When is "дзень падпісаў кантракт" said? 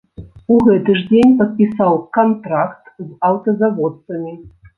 1.09-2.91